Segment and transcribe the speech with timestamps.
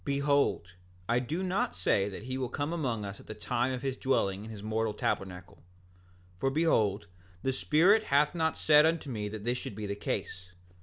[0.01, 0.73] 7:8 Behold,
[1.07, 3.97] I do not say that he will come among us at the time of his
[3.97, 5.61] dwelling in his mortal tabernacle;
[6.37, 7.05] for behold,
[7.43, 10.53] the Spirit hath not said unto me that this should be the case.